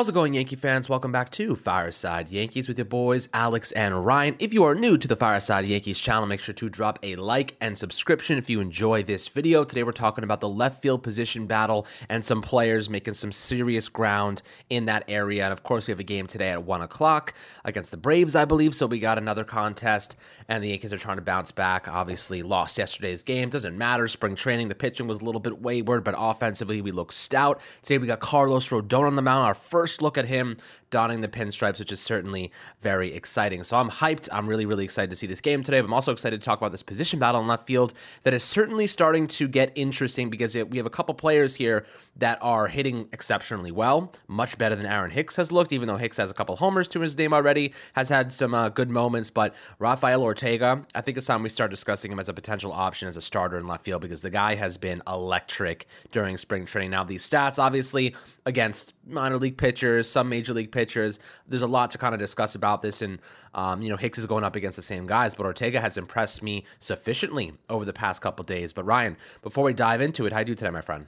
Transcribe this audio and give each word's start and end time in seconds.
How's 0.00 0.08
it 0.08 0.12
going, 0.12 0.32
Yankee 0.32 0.56
fans? 0.56 0.88
Welcome 0.88 1.12
back 1.12 1.28
to 1.32 1.54
Fireside 1.54 2.30
Yankees 2.30 2.68
with 2.68 2.78
your 2.78 2.86
boys, 2.86 3.28
Alex 3.34 3.70
and 3.72 4.06
Ryan. 4.06 4.34
If 4.38 4.54
you 4.54 4.64
are 4.64 4.74
new 4.74 4.96
to 4.96 5.06
the 5.06 5.14
Fireside 5.14 5.66
Yankees 5.66 6.00
channel, 6.00 6.26
make 6.26 6.40
sure 6.40 6.54
to 6.54 6.70
drop 6.70 6.98
a 7.02 7.16
like 7.16 7.54
and 7.60 7.76
subscription 7.76 8.38
if 8.38 8.48
you 8.48 8.62
enjoy 8.62 9.02
this 9.02 9.28
video. 9.28 9.62
Today, 9.62 9.82
we're 9.82 9.92
talking 9.92 10.24
about 10.24 10.40
the 10.40 10.48
left 10.48 10.80
field 10.80 11.02
position 11.02 11.46
battle 11.46 11.86
and 12.08 12.24
some 12.24 12.40
players 12.40 12.88
making 12.88 13.12
some 13.12 13.30
serious 13.30 13.90
ground 13.90 14.40
in 14.70 14.86
that 14.86 15.04
area. 15.06 15.44
And 15.44 15.52
of 15.52 15.64
course, 15.64 15.86
we 15.86 15.92
have 15.92 16.00
a 16.00 16.02
game 16.02 16.26
today 16.26 16.48
at 16.48 16.64
1 16.64 16.80
o'clock 16.80 17.34
against 17.66 17.90
the 17.90 17.98
Braves, 17.98 18.34
I 18.34 18.46
believe. 18.46 18.74
So 18.74 18.86
we 18.86 19.00
got 19.00 19.18
another 19.18 19.44
contest, 19.44 20.16
and 20.48 20.64
the 20.64 20.68
Yankees 20.68 20.94
are 20.94 20.98
trying 20.98 21.18
to 21.18 21.22
bounce 21.22 21.52
back. 21.52 21.88
Obviously, 21.88 22.42
lost 22.42 22.78
yesterday's 22.78 23.22
game. 23.22 23.50
Doesn't 23.50 23.76
matter. 23.76 24.08
Spring 24.08 24.34
training, 24.34 24.68
the 24.68 24.74
pitching 24.74 25.08
was 25.08 25.20
a 25.20 25.26
little 25.26 25.42
bit 25.42 25.60
wayward, 25.60 26.04
but 26.04 26.14
offensively, 26.16 26.80
we 26.80 26.90
look 26.90 27.12
stout. 27.12 27.60
Today, 27.82 27.98
we 27.98 28.06
got 28.06 28.20
Carlos 28.20 28.70
Rodon 28.70 29.06
on 29.06 29.16
the 29.16 29.20
mound, 29.20 29.44
our 29.44 29.52
first 29.52 29.89
first 29.90 30.02
look 30.02 30.16
at 30.16 30.26
him 30.26 30.56
donning 30.90 31.20
the 31.20 31.28
pinstripes, 31.28 31.78
which 31.78 31.92
is 31.92 32.00
certainly 32.00 32.50
very 32.80 33.14
exciting. 33.14 33.62
So 33.62 33.76
I'm 33.76 33.90
hyped. 33.90 34.28
I'm 34.32 34.48
really, 34.48 34.66
really 34.66 34.84
excited 34.84 35.10
to 35.10 35.16
see 35.16 35.26
this 35.26 35.40
game 35.40 35.62
today. 35.62 35.80
But 35.80 35.86
I'm 35.86 35.94
also 35.94 36.12
excited 36.12 36.40
to 36.40 36.44
talk 36.44 36.58
about 36.58 36.72
this 36.72 36.82
position 36.82 37.18
battle 37.18 37.40
in 37.40 37.46
left 37.46 37.66
field 37.66 37.94
that 38.24 38.34
is 38.34 38.42
certainly 38.42 38.86
starting 38.86 39.26
to 39.28 39.46
get 39.46 39.72
interesting 39.76 40.30
because 40.30 40.56
we 40.56 40.78
have 40.78 40.86
a 40.86 40.90
couple 40.90 41.14
players 41.14 41.54
here 41.54 41.86
that 42.16 42.38
are 42.42 42.66
hitting 42.66 43.08
exceptionally 43.12 43.70
well, 43.70 44.12
much 44.26 44.58
better 44.58 44.74
than 44.74 44.86
Aaron 44.86 45.10
Hicks 45.10 45.36
has 45.36 45.52
looked, 45.52 45.72
even 45.72 45.86
though 45.86 45.96
Hicks 45.96 46.16
has 46.16 46.30
a 46.30 46.34
couple 46.34 46.56
homers 46.56 46.88
to 46.88 47.00
his 47.00 47.16
name 47.16 47.32
already, 47.32 47.72
has 47.92 48.08
had 48.08 48.32
some 48.32 48.54
uh, 48.54 48.68
good 48.68 48.90
moments. 48.90 49.30
But 49.30 49.54
Rafael 49.78 50.22
Ortega, 50.22 50.84
I 50.94 51.00
think 51.00 51.16
it's 51.16 51.26
time 51.26 51.42
we 51.42 51.48
start 51.48 51.70
discussing 51.70 52.10
him 52.10 52.18
as 52.18 52.28
a 52.28 52.34
potential 52.34 52.72
option 52.72 53.06
as 53.06 53.16
a 53.16 53.22
starter 53.22 53.58
in 53.58 53.66
left 53.68 53.84
field 53.84 54.02
because 54.02 54.22
the 54.22 54.30
guy 54.30 54.56
has 54.56 54.76
been 54.76 55.02
electric 55.06 55.86
during 56.10 56.36
spring 56.36 56.64
training. 56.66 56.90
Now, 56.90 57.04
these 57.04 57.28
stats, 57.28 57.60
obviously, 57.60 58.14
against 58.44 58.94
minor 59.06 59.38
league 59.38 59.56
pitchers, 59.80 60.08
some 60.08 60.28
major 60.28 60.52
league 60.52 60.70
pitchers. 60.70 61.18
There's 61.48 61.62
a 61.62 61.66
lot 61.66 61.90
to 61.92 61.98
kind 61.98 62.12
of 62.14 62.20
discuss 62.20 62.54
about 62.54 62.82
this, 62.82 63.00
and 63.00 63.18
um, 63.54 63.80
you 63.80 63.88
know 63.88 63.96
Hicks 63.96 64.18
is 64.18 64.26
going 64.26 64.44
up 64.44 64.56
against 64.56 64.76
the 64.76 64.82
same 64.82 65.06
guys, 65.06 65.34
but 65.34 65.46
Ortega 65.46 65.80
has 65.80 65.96
impressed 65.96 66.42
me 66.42 66.64
sufficiently 66.80 67.52
over 67.70 67.86
the 67.86 67.92
past 67.92 68.20
couple 68.20 68.44
days. 68.44 68.74
But 68.74 68.84
Ryan, 68.84 69.16
before 69.42 69.64
we 69.64 69.72
dive 69.72 70.02
into 70.02 70.26
it, 70.26 70.32
how 70.34 70.42
do 70.42 70.52
you 70.52 70.54
today, 70.54 70.70
my 70.70 70.82
friend? 70.82 71.06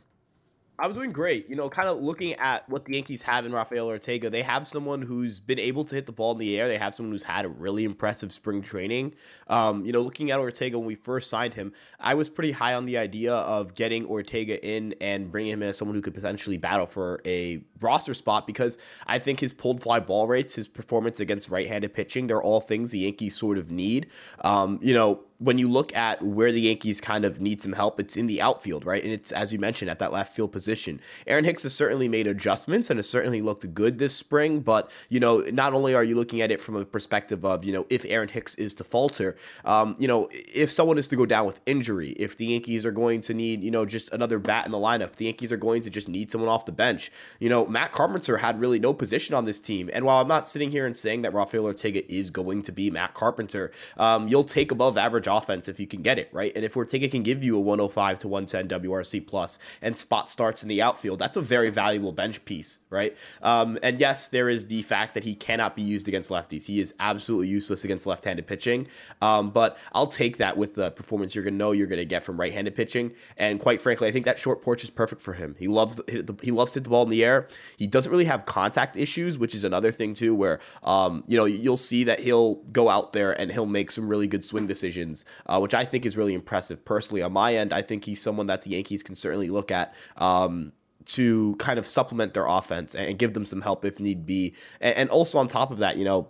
I'm 0.78 0.94
doing 0.94 1.12
great. 1.12 1.48
You 1.48 1.56
know, 1.56 1.68
kind 1.68 1.88
of 1.88 2.00
looking 2.00 2.32
at 2.34 2.68
what 2.68 2.86
the 2.86 2.94
Yankees 2.94 3.22
have 3.22 3.44
in 3.44 3.52
Rafael 3.52 3.86
Ortega, 3.86 4.30
they 4.30 4.42
have 4.42 4.66
someone 4.66 5.02
who's 5.02 5.38
been 5.38 5.58
able 5.58 5.84
to 5.84 5.94
hit 5.94 6.06
the 6.06 6.12
ball 6.12 6.32
in 6.32 6.38
the 6.38 6.58
air. 6.58 6.66
They 6.66 6.78
have 6.78 6.94
someone 6.94 7.12
who's 7.12 7.22
had 7.22 7.44
a 7.44 7.48
really 7.48 7.84
impressive 7.84 8.32
spring 8.32 8.62
training. 8.62 9.14
Um, 9.48 9.84
you 9.84 9.92
know, 9.92 10.00
looking 10.00 10.30
at 10.30 10.40
Ortega 10.40 10.78
when 10.78 10.86
we 10.86 10.94
first 10.94 11.28
signed 11.28 11.54
him, 11.54 11.72
I 12.00 12.14
was 12.14 12.28
pretty 12.28 12.52
high 12.52 12.74
on 12.74 12.86
the 12.86 12.98
idea 12.98 13.34
of 13.34 13.74
getting 13.74 14.06
Ortega 14.06 14.64
in 14.66 14.94
and 15.00 15.30
bringing 15.30 15.52
him 15.52 15.62
in 15.62 15.68
as 15.68 15.78
someone 15.78 15.94
who 15.94 16.00
could 16.00 16.14
potentially 16.14 16.56
battle 16.56 16.86
for 16.86 17.20
a 17.26 17.62
roster 17.80 18.14
spot 18.14 18.46
because 18.46 18.78
I 19.06 19.18
think 19.18 19.40
his 19.40 19.52
pulled 19.52 19.82
fly 19.82 20.00
ball 20.00 20.26
rates, 20.26 20.54
his 20.54 20.68
performance 20.68 21.20
against 21.20 21.50
right-handed 21.50 21.92
pitching, 21.92 22.26
they're 22.26 22.42
all 22.42 22.60
things 22.60 22.90
the 22.90 23.00
Yankees 23.00 23.36
sort 23.36 23.58
of 23.58 23.70
need. 23.70 24.08
Um, 24.40 24.78
you 24.82 24.94
know, 24.94 25.20
when 25.42 25.58
you 25.58 25.68
look 25.68 25.94
at 25.96 26.22
where 26.22 26.52
the 26.52 26.60
Yankees 26.60 27.00
kind 27.00 27.24
of 27.24 27.40
need 27.40 27.60
some 27.60 27.72
help, 27.72 27.98
it's 27.98 28.16
in 28.16 28.26
the 28.26 28.40
outfield, 28.40 28.84
right? 28.86 29.02
And 29.02 29.12
it's, 29.12 29.32
as 29.32 29.52
you 29.52 29.58
mentioned, 29.58 29.90
at 29.90 29.98
that 29.98 30.12
left 30.12 30.34
field 30.34 30.52
position. 30.52 31.00
Aaron 31.26 31.44
Hicks 31.44 31.64
has 31.64 31.74
certainly 31.74 32.08
made 32.08 32.26
adjustments 32.26 32.90
and 32.90 32.98
has 32.98 33.08
certainly 33.08 33.42
looked 33.42 33.72
good 33.74 33.98
this 33.98 34.14
spring. 34.14 34.60
But, 34.60 34.90
you 35.08 35.18
know, 35.18 35.40
not 35.52 35.74
only 35.74 35.94
are 35.94 36.04
you 36.04 36.14
looking 36.14 36.40
at 36.40 36.50
it 36.52 36.60
from 36.60 36.76
a 36.76 36.84
perspective 36.84 37.44
of, 37.44 37.64
you 37.64 37.72
know, 37.72 37.86
if 37.90 38.04
Aaron 38.04 38.28
Hicks 38.28 38.54
is 38.54 38.74
to 38.76 38.84
falter, 38.84 39.36
um, 39.64 39.96
you 39.98 40.06
know, 40.06 40.28
if 40.30 40.70
someone 40.70 40.98
is 40.98 41.08
to 41.08 41.16
go 41.16 41.26
down 41.26 41.44
with 41.44 41.60
injury, 41.66 42.10
if 42.10 42.36
the 42.36 42.46
Yankees 42.46 42.86
are 42.86 42.92
going 42.92 43.20
to 43.22 43.34
need, 43.34 43.64
you 43.64 43.70
know, 43.70 43.84
just 43.84 44.12
another 44.12 44.38
bat 44.38 44.64
in 44.66 44.72
the 44.72 44.78
lineup, 44.78 45.16
the 45.16 45.24
Yankees 45.24 45.52
are 45.52 45.56
going 45.56 45.82
to 45.82 45.90
just 45.90 46.08
need 46.08 46.30
someone 46.30 46.48
off 46.48 46.66
the 46.66 46.72
bench. 46.72 47.10
You 47.40 47.48
know, 47.48 47.66
Matt 47.66 47.92
Carpenter 47.92 48.36
had 48.36 48.60
really 48.60 48.78
no 48.78 48.94
position 48.94 49.34
on 49.34 49.44
this 49.44 49.60
team. 49.60 49.90
And 49.92 50.04
while 50.04 50.20
I'm 50.20 50.28
not 50.28 50.48
sitting 50.48 50.70
here 50.70 50.86
and 50.86 50.96
saying 50.96 51.22
that 51.22 51.34
Rafael 51.34 51.64
Ortega 51.64 52.10
is 52.12 52.30
going 52.30 52.62
to 52.62 52.72
be 52.72 52.90
Matt 52.90 53.14
Carpenter, 53.14 53.72
um, 53.96 54.28
you'll 54.28 54.44
take 54.44 54.70
above 54.70 54.96
average 54.96 55.28
offense 55.36 55.68
if 55.68 55.80
you 55.80 55.86
can 55.86 56.02
get 56.02 56.18
it, 56.18 56.28
right? 56.32 56.52
And 56.54 56.64
if 56.64 56.76
Ortega 56.76 57.08
can 57.08 57.22
give 57.22 57.42
you 57.42 57.56
a 57.56 57.60
105 57.60 58.18
to 58.20 58.28
110 58.28 58.80
WRC 58.80 59.26
plus 59.26 59.58
and 59.80 59.96
spot 59.96 60.30
starts 60.30 60.62
in 60.62 60.68
the 60.68 60.82
outfield, 60.82 61.18
that's 61.18 61.36
a 61.36 61.40
very 61.40 61.70
valuable 61.70 62.12
bench 62.12 62.44
piece, 62.44 62.80
right? 62.90 63.16
Um, 63.42 63.78
and 63.82 63.98
yes, 63.98 64.28
there 64.28 64.48
is 64.48 64.66
the 64.66 64.82
fact 64.82 65.14
that 65.14 65.24
he 65.24 65.34
cannot 65.34 65.76
be 65.76 65.82
used 65.82 66.08
against 66.08 66.30
lefties. 66.30 66.66
He 66.66 66.80
is 66.80 66.94
absolutely 67.00 67.48
useless 67.48 67.84
against 67.84 68.06
left-handed 68.06 68.46
pitching. 68.46 68.88
Um, 69.20 69.50
but 69.50 69.78
I'll 69.92 70.06
take 70.06 70.38
that 70.38 70.56
with 70.56 70.74
the 70.74 70.90
performance 70.90 71.34
you're 71.34 71.44
going 71.44 71.54
to 71.54 71.58
know 71.58 71.72
you're 71.72 71.86
going 71.86 71.98
to 71.98 72.04
get 72.04 72.24
from 72.24 72.38
right-handed 72.38 72.74
pitching. 72.74 73.12
And 73.36 73.60
quite 73.60 73.80
frankly, 73.80 74.08
I 74.08 74.10
think 74.12 74.24
that 74.24 74.38
short 74.38 74.62
porch 74.62 74.84
is 74.84 74.90
perfect 74.90 75.22
for 75.22 75.32
him. 75.32 75.54
He 75.58 75.68
loves 75.68 76.00
he 76.42 76.50
loves 76.50 76.72
to 76.72 76.78
hit 76.78 76.84
the 76.84 76.90
ball 76.90 77.02
in 77.02 77.08
the 77.08 77.24
air. 77.24 77.48
He 77.76 77.86
doesn't 77.86 78.10
really 78.10 78.24
have 78.24 78.46
contact 78.46 78.96
issues, 78.96 79.38
which 79.38 79.54
is 79.54 79.64
another 79.64 79.90
thing 79.90 80.14
too, 80.14 80.34
where 80.34 80.60
um, 80.82 81.24
you 81.26 81.36
know 81.36 81.44
you'll 81.44 81.76
see 81.76 82.04
that 82.04 82.20
he'll 82.20 82.56
go 82.72 82.88
out 82.88 83.12
there 83.12 83.32
and 83.32 83.50
he'll 83.50 83.66
make 83.66 83.90
some 83.90 84.08
really 84.08 84.26
good 84.26 84.44
swing 84.44 84.66
decisions. 84.66 85.11
Uh, 85.46 85.58
which 85.58 85.74
I 85.74 85.84
think 85.84 86.06
is 86.06 86.16
really 86.16 86.34
impressive. 86.34 86.84
Personally, 86.84 87.22
on 87.22 87.32
my 87.32 87.54
end, 87.54 87.72
I 87.72 87.82
think 87.82 88.04
he's 88.04 88.20
someone 88.20 88.46
that 88.46 88.62
the 88.62 88.70
Yankees 88.70 89.02
can 89.02 89.14
certainly 89.14 89.48
look 89.48 89.70
at. 89.70 89.94
Um, 90.16 90.72
to 91.04 91.56
kind 91.56 91.80
of 91.80 91.86
supplement 91.86 92.32
their 92.32 92.46
offense 92.46 92.94
and 92.94 93.18
give 93.18 93.34
them 93.34 93.44
some 93.44 93.60
help 93.60 93.84
if 93.84 93.98
need 93.98 94.24
be. 94.24 94.54
And, 94.80 95.10
also 95.10 95.38
on 95.38 95.48
top 95.48 95.72
of 95.72 95.78
that, 95.78 95.96
you 95.96 96.04
know, 96.04 96.28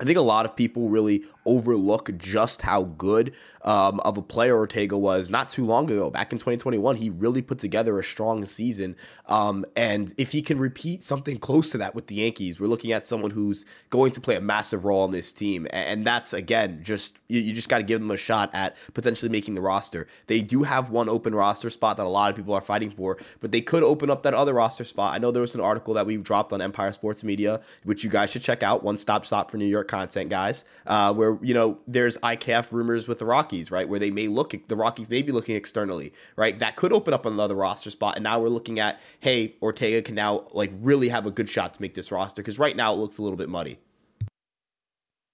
I 0.00 0.04
think 0.04 0.16
a 0.16 0.22
lot 0.22 0.46
of 0.46 0.56
people 0.56 0.88
really 0.88 1.24
overlook 1.44 2.16
just 2.16 2.62
how 2.62 2.84
good 2.84 3.34
um, 3.62 4.00
of 4.00 4.16
a 4.16 4.22
player 4.22 4.56
Ortega 4.56 4.96
was 4.96 5.30
not 5.30 5.50
too 5.50 5.66
long 5.66 5.90
ago. 5.90 6.08
Back 6.08 6.32
in 6.32 6.38
2021, 6.38 6.96
he 6.96 7.10
really 7.10 7.42
put 7.42 7.58
together 7.58 7.98
a 7.98 8.02
strong 8.02 8.44
season. 8.46 8.96
Um, 9.26 9.66
and 9.76 10.14
if 10.16 10.32
he 10.32 10.40
can 10.40 10.58
repeat 10.58 11.02
something 11.02 11.38
close 11.38 11.70
to 11.72 11.78
that 11.78 11.94
with 11.94 12.06
the 12.06 12.14
Yankees, 12.14 12.58
we're 12.58 12.68
looking 12.68 12.92
at 12.92 13.04
someone 13.04 13.30
who's 13.30 13.66
going 13.90 14.12
to 14.12 14.20
play 14.22 14.36
a 14.36 14.40
massive 14.40 14.86
role 14.86 15.02
on 15.02 15.10
this 15.10 15.32
team. 15.32 15.66
And 15.70 16.06
that's, 16.06 16.32
again, 16.32 16.80
just 16.82 17.18
you, 17.28 17.40
you 17.40 17.52
just 17.52 17.68
got 17.68 17.78
to 17.78 17.84
give 17.84 18.00
them 18.00 18.10
a 18.10 18.16
shot 18.16 18.50
at 18.54 18.78
potentially 18.94 19.28
making 19.28 19.54
the 19.54 19.60
roster. 19.60 20.06
They 20.28 20.40
do 20.40 20.62
have 20.62 20.88
one 20.88 21.10
open 21.10 21.34
roster 21.34 21.68
spot 21.68 21.98
that 21.98 22.06
a 22.06 22.08
lot 22.08 22.30
of 22.30 22.36
people 22.36 22.54
are 22.54 22.62
fighting 22.62 22.90
for, 22.90 23.18
but 23.40 23.52
they 23.52 23.60
could 23.60 23.82
open 23.82 24.08
up 24.08 24.22
that 24.22 24.32
other 24.32 24.54
roster 24.54 24.84
spot. 24.84 25.14
I 25.14 25.18
know 25.18 25.30
there 25.30 25.42
was 25.42 25.54
an 25.54 25.60
article 25.60 25.92
that 25.94 26.06
we 26.06 26.16
dropped 26.16 26.54
on 26.54 26.62
Empire 26.62 26.92
Sports 26.92 27.22
Media, 27.22 27.60
which 27.84 28.02
you 28.02 28.08
guys 28.08 28.30
should 28.30 28.42
check 28.42 28.62
out. 28.62 28.82
One 28.82 28.96
stop 28.96 29.26
stop 29.26 29.50
for 29.50 29.58
New 29.58 29.66
York 29.66 29.89
content, 29.90 30.30
guys, 30.30 30.64
uh, 30.86 31.12
where 31.12 31.38
you 31.42 31.52
know, 31.52 31.78
there's 31.86 32.16
IKF 32.18 32.72
rumors 32.72 33.06
with 33.06 33.18
the 33.18 33.26
Rockies, 33.26 33.70
right? 33.70 33.86
Where 33.86 33.98
they 33.98 34.10
may 34.10 34.28
look, 34.28 34.54
the 34.68 34.76
Rockies 34.76 35.10
may 35.10 35.20
be 35.20 35.32
looking 35.32 35.56
externally, 35.56 36.14
right? 36.36 36.58
That 36.58 36.76
could 36.76 36.92
open 36.92 37.12
up 37.12 37.26
another 37.26 37.54
roster 37.54 37.90
spot. 37.90 38.16
And 38.16 38.24
now 38.24 38.40
we're 38.40 38.48
looking 38.48 38.78
at, 38.78 39.00
hey, 39.18 39.56
Ortega 39.60 40.00
can 40.00 40.14
now 40.14 40.46
like 40.52 40.70
really 40.80 41.10
have 41.10 41.26
a 41.26 41.30
good 41.30 41.48
shot 41.48 41.74
to 41.74 41.82
make 41.82 41.94
this 41.94 42.10
roster 42.10 42.40
because 42.40 42.58
right 42.58 42.74
now 42.74 42.94
it 42.94 42.96
looks 42.96 43.18
a 43.18 43.22
little 43.22 43.36
bit 43.36 43.50
muddy. 43.50 43.78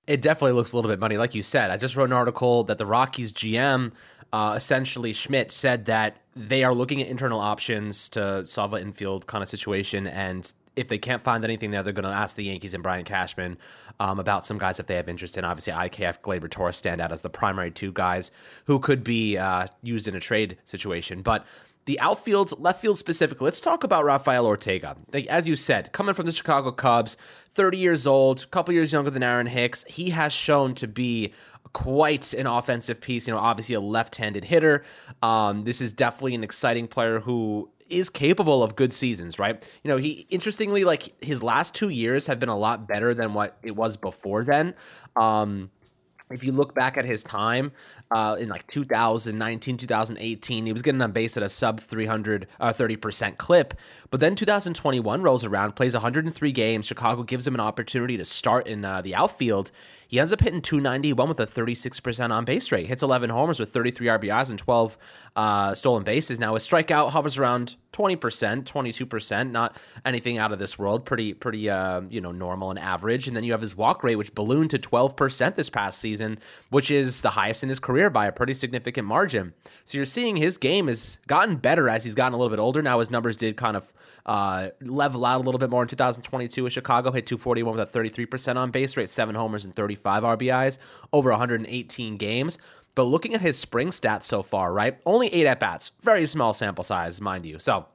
It 0.06 0.22
definitely 0.22 0.52
looks 0.52 0.72
a 0.72 0.76
little 0.76 0.90
bit 0.90 1.00
muddy. 1.00 1.18
Like 1.18 1.34
you 1.34 1.42
said, 1.42 1.70
I 1.70 1.76
just 1.76 1.96
wrote 1.96 2.04
an 2.04 2.12
article 2.12 2.64
that 2.64 2.78
the 2.78 2.86
Rockies 2.86 3.32
GM, 3.32 3.92
uh, 4.32 4.54
essentially 4.56 5.12
Schmidt, 5.12 5.52
said 5.52 5.86
that 5.86 6.18
they 6.34 6.64
are 6.64 6.74
looking 6.74 7.02
at 7.02 7.08
internal 7.08 7.40
options 7.40 8.08
to 8.10 8.46
solve 8.46 8.72
an 8.74 8.82
infield 8.82 9.26
kind 9.26 9.42
of 9.42 9.48
situation. 9.48 10.06
And 10.06 10.50
if 10.76 10.88
they 10.88 10.98
can't 10.98 11.22
find 11.22 11.42
anything 11.42 11.70
there, 11.70 11.82
they're 11.82 11.92
going 11.92 12.04
to 12.04 12.10
ask 12.10 12.36
the 12.36 12.44
Yankees 12.44 12.74
and 12.74 12.82
Brian 12.82 13.04
Cashman 13.04 13.56
um, 13.98 14.20
about 14.20 14.44
some 14.44 14.58
guys 14.58 14.78
if 14.78 14.86
they 14.86 14.94
have 14.94 15.08
interest 15.08 15.36
in. 15.38 15.44
Obviously, 15.44 15.72
IKF, 15.72 16.20
Gleyber 16.20 16.50
Torres 16.50 16.76
stand 16.76 17.00
out 17.00 17.12
as 17.12 17.22
the 17.22 17.30
primary 17.30 17.70
two 17.70 17.92
guys 17.92 18.30
who 18.66 18.78
could 18.78 19.02
be 19.02 19.38
uh, 19.38 19.66
used 19.82 20.06
in 20.06 20.14
a 20.14 20.20
trade 20.20 20.58
situation. 20.64 21.22
But 21.22 21.46
the 21.86 21.98
outfield, 22.00 22.60
left 22.60 22.80
field 22.80 22.98
specifically, 22.98 23.44
let's 23.46 23.60
talk 23.60 23.84
about 23.84 24.04
Rafael 24.04 24.44
Ortega. 24.44 24.96
Like, 25.12 25.26
as 25.28 25.48
you 25.48 25.56
said, 25.56 25.92
coming 25.92 26.14
from 26.14 26.26
the 26.26 26.32
Chicago 26.32 26.72
Cubs, 26.72 27.16
30 27.50 27.78
years 27.78 28.06
old, 28.06 28.42
a 28.42 28.46
couple 28.46 28.74
years 28.74 28.92
younger 28.92 29.10
than 29.10 29.22
Aaron 29.22 29.46
Hicks, 29.46 29.84
he 29.84 30.10
has 30.10 30.32
shown 30.32 30.74
to 30.74 30.88
be 30.88 31.32
quite 31.72 32.34
an 32.34 32.46
offensive 32.46 33.00
piece. 33.00 33.26
You 33.28 33.34
know, 33.34 33.40
obviously 33.40 33.76
a 33.76 33.80
left-handed 33.80 34.44
hitter. 34.44 34.84
Um, 35.22 35.64
this 35.64 35.80
is 35.80 35.92
definitely 35.92 36.34
an 36.34 36.42
exciting 36.42 36.88
player 36.88 37.20
who 37.20 37.70
is 37.88 38.10
capable 38.10 38.62
of 38.62 38.76
good 38.76 38.92
seasons, 38.92 39.38
right? 39.38 39.68
You 39.82 39.88
know, 39.88 39.96
he 39.96 40.26
interestingly 40.30 40.84
like 40.84 41.12
his 41.22 41.42
last 41.42 41.74
two 41.74 41.88
years 41.88 42.26
have 42.26 42.38
been 42.38 42.48
a 42.48 42.56
lot 42.56 42.86
better 42.86 43.14
than 43.14 43.34
what 43.34 43.58
it 43.62 43.76
was 43.76 43.96
before 43.96 44.44
then. 44.44 44.74
Um, 45.16 45.70
if 46.30 46.42
you 46.42 46.50
look 46.50 46.74
back 46.74 46.98
at 46.98 47.04
his 47.04 47.22
time 47.22 47.70
uh, 48.10 48.36
in 48.38 48.48
like 48.48 48.66
2019, 48.66 49.76
2018, 49.76 50.66
he 50.66 50.72
was 50.72 50.82
getting 50.82 51.00
on 51.00 51.12
base 51.12 51.36
at 51.36 51.42
a 51.42 51.48
sub 51.48 51.80
300, 51.80 52.48
uh, 52.58 52.72
30% 52.72 53.38
clip. 53.38 53.74
But 54.10 54.18
then 54.20 54.34
2021 54.34 55.22
rolls 55.22 55.44
around, 55.44 55.76
plays 55.76 55.94
103 55.94 56.52
games. 56.52 56.86
Chicago 56.86 57.22
gives 57.22 57.46
him 57.46 57.54
an 57.54 57.60
opportunity 57.60 58.16
to 58.16 58.24
start 58.24 58.66
in 58.66 58.84
uh, 58.84 59.02
the 59.02 59.14
outfield. 59.14 59.70
He 60.08 60.20
ends 60.20 60.32
up 60.32 60.40
hitting 60.40 60.62
291 60.62 61.28
with 61.28 61.40
a 61.40 61.46
36% 61.46 62.30
on 62.30 62.44
base 62.44 62.70
rate. 62.70 62.86
Hits 62.86 63.02
11 63.02 63.30
homers 63.30 63.58
with 63.58 63.70
33 63.70 64.06
RBIs 64.06 64.50
and 64.50 64.58
12 64.58 64.98
uh, 65.34 65.74
stolen 65.74 66.04
bases. 66.04 66.38
Now 66.38 66.54
his 66.54 66.68
strikeout 66.68 67.10
hovers 67.10 67.38
around 67.38 67.76
20%, 67.92 68.64
22%, 68.64 69.50
not 69.50 69.76
anything 70.04 70.38
out 70.38 70.52
of 70.52 70.58
this 70.58 70.78
world. 70.78 71.04
Pretty, 71.04 71.32
pretty, 71.32 71.68
uh, 71.68 72.02
you 72.08 72.20
know, 72.20 72.32
normal 72.32 72.70
and 72.70 72.78
average. 72.78 73.26
And 73.26 73.36
then 73.36 73.42
you 73.42 73.52
have 73.52 73.60
his 73.60 73.76
walk 73.76 74.04
rate, 74.04 74.16
which 74.16 74.34
ballooned 74.34 74.70
to 74.70 74.78
12% 74.78 75.54
this 75.54 75.70
past 75.70 76.00
season, 76.00 76.38
which 76.70 76.90
is 76.90 77.22
the 77.22 77.30
highest 77.30 77.62
in 77.62 77.68
his 77.68 77.80
career 77.80 78.10
by 78.10 78.26
a 78.26 78.32
pretty 78.32 78.54
significant 78.54 79.08
margin. 79.08 79.54
So 79.84 79.98
you're 79.98 80.04
seeing 80.04 80.36
his 80.36 80.58
game 80.58 80.88
has 80.88 81.18
gotten 81.26 81.56
better 81.56 81.88
as 81.88 82.04
he's 82.04 82.14
gotten 82.14 82.34
a 82.34 82.36
little 82.36 82.50
bit 82.54 82.60
older. 82.60 82.82
Now 82.82 82.98
his 82.98 83.10
numbers 83.10 83.36
did 83.36 83.56
kind 83.56 83.76
of 83.76 83.92
uh, 84.26 84.70
level 84.80 85.24
out 85.24 85.40
a 85.40 85.44
little 85.44 85.58
bit 85.58 85.70
more 85.70 85.82
in 85.82 85.88
2022 85.88 86.64
with 86.64 86.72
Chicago. 86.72 87.10
Hit 87.12 87.26
241 87.26 87.76
with 87.76 87.94
a 87.94 87.98
33% 87.98 88.56
on 88.56 88.70
base 88.70 88.96
rate, 88.96 89.08
seven 89.08 89.34
homers 89.34 89.64
and 89.64 89.74
35 89.74 90.22
RBIs 90.22 90.78
over 91.12 91.30
118 91.30 92.16
games. 92.16 92.58
But 92.94 93.04
looking 93.04 93.34
at 93.34 93.40
his 93.40 93.58
spring 93.58 93.88
stats 93.88 94.24
so 94.24 94.42
far, 94.42 94.72
right? 94.72 94.98
Only 95.06 95.28
eight 95.28 95.46
at 95.46 95.60
bats, 95.60 95.92
very 96.00 96.26
small 96.26 96.52
sample 96.52 96.84
size, 96.84 97.20
mind 97.20 97.46
you. 97.46 97.58
So 97.58 97.86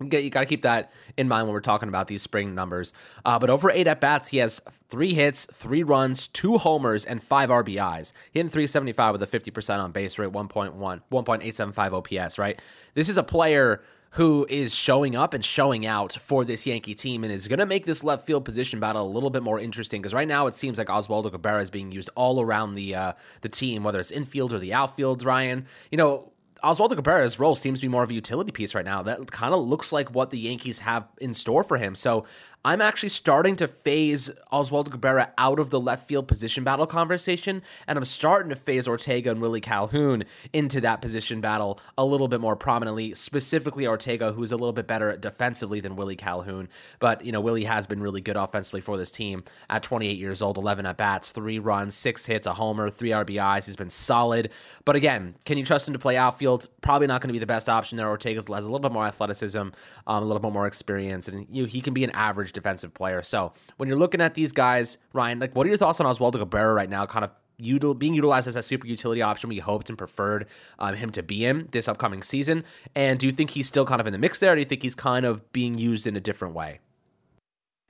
you 0.00 0.30
got 0.30 0.40
to 0.40 0.46
keep 0.46 0.62
that 0.62 0.92
in 1.16 1.26
mind 1.26 1.46
when 1.46 1.54
we're 1.54 1.60
talking 1.60 1.88
about 1.88 2.06
these 2.06 2.22
spring 2.22 2.54
numbers. 2.54 2.92
Uh, 3.24 3.38
but 3.38 3.48
over 3.48 3.70
eight 3.70 3.86
at 3.86 4.00
bats, 4.00 4.28
he 4.28 4.38
has 4.38 4.60
three 4.88 5.14
hits, 5.14 5.46
three 5.46 5.82
runs, 5.82 6.28
two 6.28 6.58
homers, 6.58 7.06
and 7.06 7.22
five 7.22 7.48
RBIs. 7.48 8.12
Hitting 8.30 8.48
375 8.48 9.12
with 9.12 9.22
a 9.22 9.26
50% 9.26 9.78
on 9.78 9.92
base 9.92 10.18
rate, 10.18 10.32
1.1, 10.32 10.76
1.875 10.76 12.22
OPS, 12.22 12.38
right? 12.38 12.60
This 12.94 13.08
is 13.08 13.16
a 13.16 13.22
player 13.22 13.82
who 14.16 14.46
is 14.48 14.74
showing 14.74 15.14
up 15.14 15.34
and 15.34 15.44
showing 15.44 15.84
out 15.84 16.14
for 16.14 16.42
this 16.42 16.66
Yankee 16.66 16.94
team 16.94 17.22
and 17.22 17.30
is 17.30 17.46
going 17.48 17.58
to 17.58 17.66
make 17.66 17.84
this 17.84 18.02
left 18.02 18.24
field 18.24 18.46
position 18.46 18.80
battle 18.80 19.06
a 19.06 19.12
little 19.12 19.28
bit 19.28 19.42
more 19.42 19.60
interesting 19.60 20.00
because 20.00 20.14
right 20.14 20.26
now 20.26 20.46
it 20.46 20.54
seems 20.54 20.78
like 20.78 20.88
Oswaldo 20.88 21.30
Cabrera 21.30 21.60
is 21.60 21.68
being 21.68 21.92
used 21.92 22.08
all 22.14 22.40
around 22.40 22.76
the 22.76 22.94
uh, 22.94 23.12
the 23.42 23.50
team, 23.50 23.84
whether 23.84 24.00
it's 24.00 24.10
infield 24.10 24.54
or 24.54 24.58
the 24.58 24.72
outfield. 24.72 25.22
Ryan, 25.22 25.66
you 25.90 25.98
know, 25.98 26.32
Oswaldo 26.62 26.96
Cabrera's 26.96 27.38
role 27.38 27.54
seems 27.54 27.80
to 27.80 27.86
be 27.86 27.90
more 27.90 28.02
of 28.02 28.10
a 28.10 28.14
utility 28.14 28.50
piece 28.50 28.74
right 28.74 28.84
now. 28.84 29.02
That 29.02 29.30
kind 29.30 29.54
of 29.54 29.60
looks 29.60 29.92
like 29.92 30.14
what 30.14 30.30
the 30.30 30.38
Yankees 30.38 30.78
have 30.80 31.06
in 31.20 31.34
store 31.34 31.62
for 31.62 31.76
him. 31.76 31.94
So 31.94 32.24
I'm 32.66 32.82
actually 32.82 33.10
starting 33.10 33.54
to 33.56 33.68
phase 33.68 34.28
Oswaldo 34.52 34.90
Cabrera 34.90 35.32
out 35.38 35.60
of 35.60 35.70
the 35.70 35.78
left 35.78 36.08
field 36.08 36.26
position 36.26 36.64
battle 36.64 36.84
conversation, 36.84 37.62
and 37.86 37.96
I'm 37.96 38.04
starting 38.04 38.50
to 38.50 38.56
phase 38.56 38.88
Ortega 38.88 39.30
and 39.30 39.40
Willie 39.40 39.60
Calhoun 39.60 40.24
into 40.52 40.80
that 40.80 41.00
position 41.00 41.40
battle 41.40 41.78
a 41.96 42.04
little 42.04 42.26
bit 42.26 42.40
more 42.40 42.56
prominently. 42.56 43.14
Specifically, 43.14 43.86
Ortega, 43.86 44.32
who's 44.32 44.50
a 44.50 44.56
little 44.56 44.72
bit 44.72 44.88
better 44.88 45.16
defensively 45.16 45.78
than 45.78 45.94
Willie 45.94 46.16
Calhoun, 46.16 46.68
but 46.98 47.24
you 47.24 47.30
know 47.30 47.40
Willie 47.40 47.62
has 47.64 47.86
been 47.86 48.02
really 48.02 48.20
good 48.20 48.36
offensively 48.36 48.80
for 48.80 48.96
this 48.96 49.12
team 49.12 49.44
at 49.70 49.84
28 49.84 50.18
years 50.18 50.42
old, 50.42 50.58
11 50.58 50.86
at 50.86 50.96
bats, 50.96 51.30
three 51.30 51.60
runs, 51.60 51.94
six 51.94 52.26
hits, 52.26 52.46
a 52.46 52.54
homer, 52.54 52.90
three 52.90 53.10
RBIs. 53.10 53.66
He's 53.66 53.76
been 53.76 53.90
solid, 53.90 54.50
but 54.84 54.96
again, 54.96 55.36
can 55.44 55.56
you 55.56 55.64
trust 55.64 55.86
him 55.86 55.92
to 55.92 56.00
play 56.00 56.16
outfield? 56.16 56.45
Probably 56.80 57.06
not 57.06 57.20
going 57.20 57.28
to 57.28 57.32
be 57.32 57.38
the 57.38 57.46
best 57.46 57.68
option 57.68 57.98
there. 57.98 58.08
Ortega 58.08 58.36
has 58.36 58.46
a 58.46 58.50
little 58.50 58.78
bit 58.78 58.92
more 58.92 59.04
athleticism, 59.04 59.58
um, 59.58 59.72
a 60.06 60.20
little 60.20 60.40
bit 60.40 60.52
more 60.52 60.66
experience, 60.66 61.28
and 61.28 61.46
you 61.50 61.62
know, 61.62 61.68
he 61.68 61.80
can 61.80 61.94
be 61.94 62.04
an 62.04 62.10
average 62.10 62.52
defensive 62.52 62.94
player. 62.94 63.22
So 63.22 63.52
when 63.76 63.88
you're 63.88 63.98
looking 63.98 64.20
at 64.20 64.34
these 64.34 64.52
guys, 64.52 64.98
Ryan, 65.12 65.38
like 65.38 65.54
what 65.54 65.66
are 65.66 65.68
your 65.68 65.78
thoughts 65.78 66.00
on 66.00 66.06
Oswaldo 66.06 66.38
Cabrera 66.38 66.74
right 66.74 66.90
now? 66.90 67.06
Kind 67.06 67.24
of 67.24 67.30
util- 67.60 67.98
being 67.98 68.14
utilized 68.14 68.48
as 68.48 68.56
a 68.56 68.62
super 68.62 68.86
utility 68.86 69.22
option 69.22 69.48
we 69.48 69.58
hoped 69.58 69.88
and 69.88 69.98
preferred 69.98 70.46
um, 70.78 70.94
him 70.94 71.10
to 71.10 71.22
be 71.22 71.44
in 71.44 71.68
this 71.72 71.88
upcoming 71.88 72.22
season. 72.22 72.64
And 72.94 73.18
do 73.18 73.26
you 73.26 73.32
think 73.32 73.50
he's 73.50 73.68
still 73.68 73.84
kind 73.84 74.00
of 74.00 74.06
in 74.06 74.12
the 74.12 74.18
mix 74.18 74.38
there? 74.38 74.52
Or 74.52 74.54
do 74.54 74.60
you 74.60 74.66
think 74.66 74.82
he's 74.82 74.94
kind 74.94 75.26
of 75.26 75.52
being 75.52 75.76
used 75.76 76.06
in 76.06 76.16
a 76.16 76.20
different 76.20 76.54
way? 76.54 76.80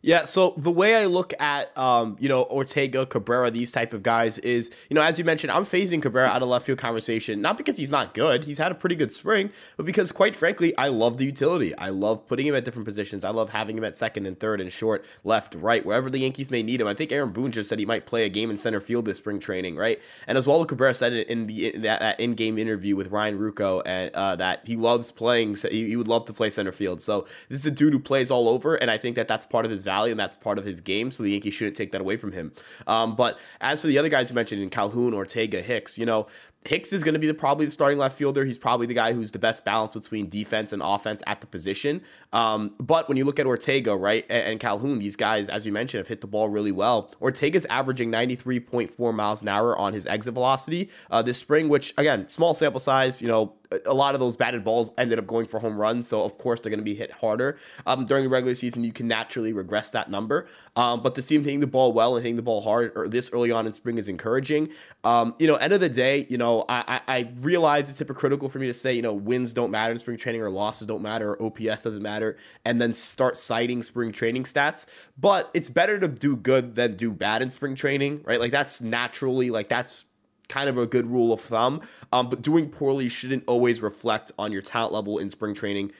Yeah, 0.06 0.22
so 0.22 0.54
the 0.56 0.70
way 0.70 0.94
I 0.94 1.06
look 1.06 1.34
at 1.40 1.76
um, 1.76 2.16
you 2.20 2.28
know, 2.28 2.44
Ortega, 2.44 3.06
Cabrera, 3.06 3.50
these 3.50 3.72
type 3.72 3.92
of 3.92 4.04
guys 4.04 4.38
is, 4.38 4.70
you 4.88 4.94
know, 4.94 5.02
as 5.02 5.18
you 5.18 5.24
mentioned, 5.24 5.50
I'm 5.50 5.64
phasing 5.64 6.00
Cabrera 6.00 6.28
out 6.28 6.40
of 6.40 6.48
left 6.48 6.64
field 6.64 6.78
conversation, 6.78 7.42
not 7.42 7.56
because 7.56 7.76
he's 7.76 7.90
not 7.90 8.14
good, 8.14 8.44
he's 8.44 8.56
had 8.56 8.70
a 8.70 8.76
pretty 8.76 8.94
good 8.94 9.12
spring, 9.12 9.50
but 9.76 9.84
because 9.84 10.12
quite 10.12 10.36
frankly, 10.36 10.78
I 10.78 10.88
love 10.88 11.18
the 11.18 11.24
utility. 11.24 11.76
I 11.76 11.88
love 11.88 12.24
putting 12.28 12.46
him 12.46 12.54
at 12.54 12.64
different 12.64 12.84
positions. 12.84 13.24
I 13.24 13.30
love 13.30 13.50
having 13.50 13.76
him 13.76 13.82
at 13.82 13.96
second 13.96 14.26
and 14.26 14.38
third 14.38 14.60
and 14.60 14.70
short, 14.70 15.04
left, 15.24 15.56
right, 15.56 15.84
wherever 15.84 16.08
the 16.08 16.18
Yankees 16.18 16.52
may 16.52 16.62
need 16.62 16.80
him. 16.80 16.86
I 16.86 16.94
think 16.94 17.10
Aaron 17.10 17.32
Boone 17.32 17.50
just 17.50 17.68
said 17.68 17.80
he 17.80 17.84
might 17.84 18.06
play 18.06 18.26
a 18.26 18.28
game 18.28 18.48
in 18.48 18.58
center 18.58 18.80
field 18.80 19.06
this 19.06 19.16
spring 19.16 19.40
training, 19.40 19.74
right? 19.74 20.00
And 20.28 20.38
as 20.38 20.46
well 20.46 20.64
Cabrera 20.66 20.94
said 20.94 21.14
in 21.14 21.48
the 21.48 21.74
in 21.74 21.82
that, 21.82 22.20
in-game 22.20 22.58
interview 22.58 22.94
with 22.94 23.10
Ryan 23.10 23.40
Ruocco 23.40 23.82
and 23.84 24.14
uh, 24.14 24.36
that 24.36 24.60
he 24.68 24.76
loves 24.76 25.10
playing 25.10 25.56
he, 25.56 25.88
he 25.88 25.96
would 25.96 26.06
love 26.06 26.26
to 26.26 26.32
play 26.32 26.48
center 26.48 26.70
field. 26.70 27.00
So 27.00 27.26
this 27.48 27.58
is 27.58 27.66
a 27.66 27.72
dude 27.72 27.92
who 27.92 27.98
plays 27.98 28.30
all 28.30 28.48
over 28.48 28.76
and 28.76 28.88
I 28.88 28.98
think 28.98 29.16
that 29.16 29.26
that's 29.26 29.44
part 29.44 29.64
of 29.64 29.72
his 29.72 29.82
value 29.82 29.95
value, 29.96 30.12
and 30.12 30.20
that's 30.20 30.36
part 30.36 30.58
of 30.58 30.64
his 30.64 30.80
game. 30.80 31.10
So 31.10 31.22
the 31.22 31.30
Yankees 31.30 31.54
shouldn't 31.54 31.76
take 31.76 31.92
that 31.92 32.00
away 32.00 32.16
from 32.16 32.32
him. 32.32 32.52
Um, 32.86 33.16
but 33.16 33.38
as 33.60 33.80
for 33.80 33.86
the 33.86 33.98
other 33.98 34.08
guys 34.08 34.30
you 34.30 34.34
mentioned 34.34 34.62
in 34.62 34.70
Calhoun, 34.70 35.14
Ortega, 35.14 35.62
Hicks, 35.62 35.98
you 35.98 36.06
know, 36.06 36.26
Hicks 36.66 36.92
is 36.92 37.02
going 37.02 37.14
to 37.14 37.18
be 37.18 37.26
the, 37.26 37.34
probably 37.34 37.64
the 37.66 37.70
starting 37.70 37.98
left 37.98 38.16
fielder. 38.16 38.44
He's 38.44 38.58
probably 38.58 38.86
the 38.86 38.94
guy 38.94 39.12
who's 39.12 39.30
the 39.30 39.38
best 39.38 39.64
balance 39.64 39.92
between 39.92 40.28
defense 40.28 40.72
and 40.72 40.82
offense 40.82 41.22
at 41.26 41.40
the 41.40 41.46
position. 41.46 42.02
Um, 42.32 42.74
but 42.80 43.08
when 43.08 43.16
you 43.16 43.24
look 43.24 43.38
at 43.38 43.46
Ortega, 43.46 43.96
right, 43.96 44.24
and, 44.28 44.52
and, 44.52 44.60
Calhoun, 44.60 44.98
these 44.98 45.16
guys, 45.16 45.48
as 45.48 45.66
you 45.66 45.72
mentioned, 45.72 46.00
have 46.00 46.08
hit 46.08 46.20
the 46.20 46.26
ball 46.26 46.48
really 46.48 46.72
well. 46.72 47.12
Ortega's 47.20 47.64
averaging 47.66 48.10
93.4 48.10 49.14
miles 49.14 49.42
an 49.42 49.48
hour 49.48 49.76
on 49.78 49.92
his 49.92 50.06
exit 50.06 50.34
velocity 50.34 50.90
uh, 51.10 51.22
this 51.22 51.38
spring, 51.38 51.68
which, 51.68 51.94
again, 51.98 52.28
small 52.28 52.54
sample 52.54 52.80
size, 52.80 53.22
you 53.22 53.28
know, 53.28 53.54
a 53.84 53.94
lot 53.94 54.14
of 54.14 54.20
those 54.20 54.36
batted 54.36 54.64
balls 54.64 54.90
ended 54.98 55.18
up 55.18 55.26
going 55.26 55.46
for 55.46 55.58
home 55.58 55.78
runs, 55.78 56.06
so 56.06 56.22
of 56.22 56.38
course 56.38 56.60
they're 56.60 56.70
going 56.70 56.78
to 56.78 56.84
be 56.84 56.94
hit 56.94 57.12
harder. 57.12 57.58
Um, 57.86 58.06
during 58.06 58.24
the 58.24 58.30
regular 58.30 58.54
season, 58.54 58.84
you 58.84 58.92
can 58.92 59.08
naturally 59.08 59.52
regress 59.52 59.90
that 59.90 60.10
number, 60.10 60.46
um, 60.76 61.02
but 61.02 61.14
to 61.16 61.22
see 61.22 61.34
him 61.34 61.44
hitting 61.44 61.60
the 61.60 61.66
ball 61.66 61.92
well 61.92 62.16
and 62.16 62.24
hitting 62.24 62.36
the 62.36 62.42
ball 62.42 62.60
hard 62.60 62.92
or 62.94 63.08
this 63.08 63.30
early 63.32 63.50
on 63.50 63.66
in 63.66 63.72
spring 63.72 63.98
is 63.98 64.08
encouraging. 64.08 64.68
Um, 65.04 65.34
you 65.38 65.46
know, 65.46 65.56
end 65.56 65.72
of 65.72 65.80
the 65.80 65.88
day, 65.88 66.26
you 66.28 66.38
know, 66.38 66.55
I, 66.68 67.00
I 67.06 67.28
realize 67.40 67.90
it's 67.90 67.98
hypocritical 67.98 68.48
for 68.48 68.58
me 68.58 68.66
to 68.66 68.72
say, 68.72 68.92
you 68.92 69.02
know, 69.02 69.12
wins 69.12 69.52
don't 69.52 69.70
matter 69.70 69.92
in 69.92 69.98
spring 69.98 70.16
training 70.16 70.40
or 70.40 70.50
losses 70.50 70.86
don't 70.86 71.02
matter 71.02 71.34
or 71.34 71.42
OPS 71.42 71.82
doesn't 71.82 72.02
matter, 72.02 72.36
and 72.64 72.80
then 72.80 72.92
start 72.92 73.36
citing 73.36 73.82
spring 73.82 74.12
training 74.12 74.44
stats. 74.44 74.86
But 75.18 75.50
it's 75.54 75.68
better 75.68 75.98
to 75.98 76.08
do 76.08 76.36
good 76.36 76.74
than 76.74 76.96
do 76.96 77.12
bad 77.12 77.42
in 77.42 77.50
spring 77.50 77.74
training, 77.74 78.22
right? 78.24 78.40
Like 78.40 78.52
that's 78.52 78.80
naturally 78.80 79.50
like 79.50 79.68
that's 79.68 80.06
kind 80.48 80.68
of 80.68 80.78
a 80.78 80.86
good 80.86 81.06
rule 81.06 81.32
of 81.32 81.40
thumb. 81.40 81.80
Um, 82.12 82.28
but 82.30 82.42
doing 82.42 82.68
poorly 82.68 83.08
shouldn't 83.08 83.44
always 83.46 83.82
reflect 83.82 84.32
on 84.38 84.52
your 84.52 84.62
talent 84.62 84.92
level 84.92 85.18
in 85.18 85.30
spring 85.30 85.54
training. 85.54 85.92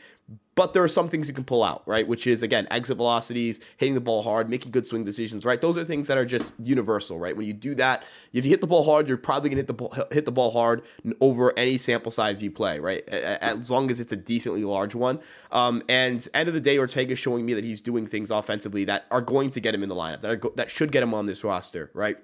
But 0.56 0.72
there 0.72 0.82
are 0.82 0.88
some 0.88 1.06
things 1.06 1.28
you 1.28 1.34
can 1.34 1.44
pull 1.44 1.62
out, 1.62 1.82
right? 1.86 2.08
Which 2.08 2.26
is 2.26 2.42
again 2.42 2.66
exit 2.70 2.96
velocities, 2.96 3.60
hitting 3.76 3.94
the 3.94 4.00
ball 4.00 4.22
hard, 4.22 4.48
making 4.48 4.72
good 4.72 4.86
swing 4.86 5.04
decisions, 5.04 5.44
right? 5.44 5.60
Those 5.60 5.76
are 5.76 5.84
things 5.84 6.08
that 6.08 6.16
are 6.16 6.24
just 6.24 6.54
universal, 6.58 7.18
right? 7.18 7.36
When 7.36 7.46
you 7.46 7.52
do 7.52 7.74
that, 7.74 8.04
if 8.32 8.44
you 8.44 8.50
hit 8.50 8.62
the 8.62 8.66
ball 8.66 8.82
hard, 8.82 9.06
you're 9.06 9.18
probably 9.18 9.50
gonna 9.50 9.58
hit 9.58 9.66
the 9.66 9.74
ball, 9.74 9.94
hit 10.10 10.24
the 10.24 10.32
ball 10.32 10.50
hard 10.50 10.82
over 11.20 11.52
any 11.58 11.76
sample 11.76 12.10
size 12.10 12.42
you 12.42 12.50
play, 12.50 12.80
right? 12.80 13.06
As 13.08 13.70
long 13.70 13.90
as 13.90 14.00
it's 14.00 14.12
a 14.12 14.16
decently 14.16 14.64
large 14.64 14.94
one. 14.94 15.20
Um, 15.52 15.82
and 15.90 16.26
end 16.32 16.48
of 16.48 16.54
the 16.54 16.60
day, 16.60 16.78
Ortega 16.78 17.12
is 17.12 17.18
showing 17.18 17.44
me 17.44 17.52
that 17.52 17.62
he's 17.62 17.82
doing 17.82 18.06
things 18.06 18.30
offensively 18.30 18.86
that 18.86 19.04
are 19.10 19.20
going 19.20 19.50
to 19.50 19.60
get 19.60 19.74
him 19.74 19.82
in 19.82 19.90
the 19.90 19.94
lineup, 19.94 20.22
that 20.22 20.30
are 20.30 20.50
that 20.56 20.70
should 20.70 20.90
get 20.90 21.02
him 21.02 21.12
on 21.12 21.26
this 21.26 21.44
roster, 21.44 21.90
right? 21.92 22.16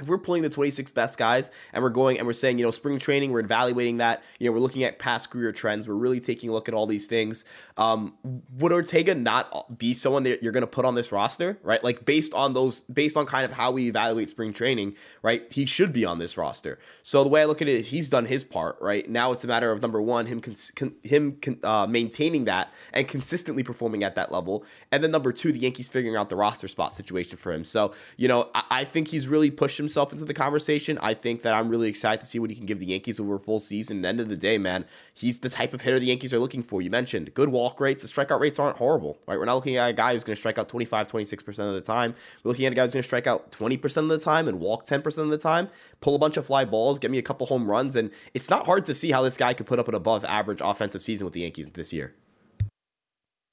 If 0.00 0.08
we're 0.08 0.18
pulling 0.18 0.42
the 0.42 0.50
26 0.50 0.90
best 0.92 1.18
guys 1.18 1.50
and 1.72 1.82
we're 1.82 1.90
going 1.90 2.18
and 2.18 2.26
we're 2.26 2.32
saying, 2.32 2.58
you 2.58 2.64
know, 2.64 2.70
spring 2.70 2.98
training, 2.98 3.32
we're 3.32 3.40
evaluating 3.40 3.98
that, 3.98 4.22
you 4.38 4.46
know, 4.46 4.52
we're 4.52 4.60
looking 4.60 4.84
at 4.84 4.98
past 4.98 5.30
career 5.30 5.52
trends, 5.52 5.86
we're 5.86 5.94
really 5.94 6.20
taking 6.20 6.50
a 6.50 6.52
look 6.52 6.68
at 6.68 6.74
all 6.74 6.86
these 6.86 7.06
things. 7.06 7.44
Um, 7.76 8.14
would 8.58 8.72
Ortega 8.72 9.14
not 9.14 9.78
be 9.78 9.94
someone 9.94 10.22
that 10.24 10.42
you're 10.42 10.52
going 10.52 10.62
to 10.62 10.66
put 10.66 10.84
on 10.84 10.94
this 10.94 11.12
roster, 11.12 11.58
right? 11.62 11.82
Like 11.84 12.04
based 12.04 12.34
on 12.34 12.54
those, 12.54 12.82
based 12.84 13.16
on 13.16 13.26
kind 13.26 13.44
of 13.44 13.52
how 13.52 13.70
we 13.70 13.88
evaluate 13.88 14.28
spring 14.28 14.52
training, 14.52 14.96
right? 15.22 15.50
He 15.52 15.66
should 15.66 15.92
be 15.92 16.04
on 16.04 16.18
this 16.18 16.36
roster. 16.36 16.78
So 17.02 17.22
the 17.22 17.28
way 17.28 17.42
I 17.42 17.44
look 17.44 17.60
at 17.62 17.68
it, 17.68 17.84
he's 17.84 18.08
done 18.08 18.24
his 18.24 18.44
part, 18.44 18.76
right? 18.80 19.08
Now 19.08 19.32
it's 19.32 19.44
a 19.44 19.48
matter 19.48 19.70
of 19.70 19.82
number 19.82 20.00
one, 20.00 20.26
him, 20.26 20.40
cons- 20.40 20.72
con- 20.74 20.94
him 21.02 21.36
con- 21.40 21.60
uh, 21.62 21.86
maintaining 21.86 22.44
that 22.46 22.72
and 22.92 23.06
consistently 23.06 23.62
performing 23.62 24.04
at 24.04 24.14
that 24.14 24.32
level, 24.32 24.64
and 24.92 25.02
then 25.02 25.10
number 25.10 25.32
two, 25.32 25.52
the 25.52 25.58
Yankees 25.58 25.88
figuring 25.88 26.16
out 26.16 26.28
the 26.28 26.36
roster 26.36 26.68
spot 26.68 26.92
situation 26.92 27.36
for 27.36 27.52
him. 27.52 27.64
So 27.64 27.92
you 28.16 28.28
know, 28.28 28.50
I, 28.54 28.62
I 28.70 28.84
think 28.84 29.08
he's 29.08 29.28
really 29.28 29.50
pushed 29.50 29.76
himself 29.76 29.89
himself 29.90 30.12
into 30.12 30.24
the 30.24 30.32
conversation. 30.32 30.98
I 31.02 31.14
think 31.14 31.42
that 31.42 31.52
I'm 31.52 31.68
really 31.68 31.88
excited 31.88 32.20
to 32.20 32.26
see 32.26 32.38
what 32.38 32.48
he 32.48 32.54
can 32.54 32.64
give 32.64 32.78
the 32.78 32.86
Yankees 32.86 33.18
over 33.18 33.34
a 33.34 33.38
full 33.40 33.58
season. 33.58 34.02
The 34.02 34.08
end 34.08 34.20
of 34.20 34.28
the 34.28 34.36
day, 34.36 34.56
man, 34.56 34.84
he's 35.14 35.40
the 35.40 35.48
type 35.48 35.74
of 35.74 35.82
hitter 35.82 35.98
the 35.98 36.06
Yankees 36.06 36.32
are 36.32 36.38
looking 36.38 36.62
for. 36.62 36.80
You 36.80 36.90
mentioned 36.90 37.34
good 37.34 37.48
walk 37.48 37.80
rates. 37.80 38.02
The 38.02 38.08
strikeout 38.08 38.38
rates 38.38 38.60
aren't 38.60 38.76
horrible, 38.76 39.18
right? 39.26 39.36
We're 39.36 39.46
not 39.46 39.56
looking 39.56 39.76
at 39.76 39.90
a 39.90 39.92
guy 39.92 40.12
who's 40.12 40.22
going 40.22 40.36
to 40.36 40.40
strike 40.40 40.58
out 40.58 40.68
25, 40.68 41.08
26% 41.08 41.58
of 41.68 41.74
the 41.74 41.80
time. 41.80 42.14
We're 42.44 42.50
looking 42.50 42.66
at 42.66 42.72
a 42.72 42.76
guy 42.76 42.82
who's 42.82 42.92
going 42.92 43.02
to 43.02 43.08
strike 43.08 43.26
out 43.26 43.50
20% 43.50 43.96
of 43.96 44.08
the 44.08 44.18
time 44.18 44.46
and 44.46 44.60
walk 44.60 44.86
10% 44.86 45.18
of 45.18 45.30
the 45.30 45.38
time, 45.38 45.68
pull 46.00 46.14
a 46.14 46.18
bunch 46.18 46.36
of 46.36 46.46
fly 46.46 46.64
balls, 46.64 47.00
get 47.00 47.10
me 47.10 47.18
a 47.18 47.22
couple 47.22 47.46
home 47.48 47.68
runs. 47.68 47.96
And 47.96 48.12
it's 48.32 48.48
not 48.48 48.66
hard 48.66 48.84
to 48.84 48.94
see 48.94 49.10
how 49.10 49.22
this 49.22 49.36
guy 49.36 49.54
could 49.54 49.66
put 49.66 49.80
up 49.80 49.88
an 49.88 49.94
above 49.94 50.24
average 50.24 50.60
offensive 50.62 51.02
season 51.02 51.24
with 51.24 51.34
the 51.34 51.40
Yankees 51.40 51.68
this 51.70 51.92
year. 51.92 52.14